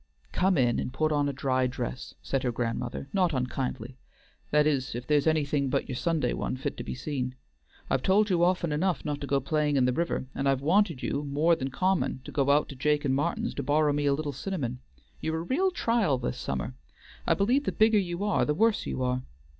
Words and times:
"Come 0.31 0.57
in, 0.57 0.79
and 0.79 0.91
put 0.91 1.11
on 1.11 1.29
a 1.29 1.31
dry 1.31 1.67
dress," 1.67 2.15
said 2.23 2.41
her 2.41 2.51
grandmother, 2.51 3.07
not 3.13 3.35
unkindly; 3.35 3.99
"that 4.49 4.65
is, 4.65 4.95
if 4.95 5.05
there's 5.05 5.27
anything 5.27 5.69
but 5.69 5.87
your 5.87 5.95
Sunday 5.95 6.33
one 6.33 6.57
fit 6.57 6.75
to 6.77 6.83
be 6.83 6.95
seen. 6.95 7.35
I've 7.87 8.01
told 8.01 8.31
you 8.31 8.43
often 8.43 8.71
enough 8.71 9.05
not 9.05 9.21
to 9.21 9.27
go 9.27 9.39
playin' 9.39 9.77
in 9.77 9.85
the 9.85 9.93
river, 9.93 10.25
and 10.33 10.49
I've 10.49 10.61
wanted 10.61 11.03
you 11.03 11.23
more 11.25 11.55
than 11.55 11.69
common 11.69 12.21
to 12.23 12.31
go 12.31 12.49
out 12.49 12.67
to 12.69 12.75
Jake 12.75 13.05
and 13.05 13.13
Martin's 13.13 13.53
to 13.53 13.61
borrow 13.61 13.93
me 13.93 14.07
a 14.07 14.13
little 14.15 14.33
cinnamon. 14.33 14.79
You're 15.19 15.37
a 15.37 15.43
real 15.43 15.69
trial 15.69 16.17
this 16.17 16.39
summer. 16.39 16.73
I 17.27 17.35
believe 17.35 17.65
the 17.65 17.71
bigger 17.71 17.99
you 17.99 18.23
are 18.23 18.43
the 18.43 18.55
worse 18.55 18.87
you 18.87 19.03
are. 19.03 19.21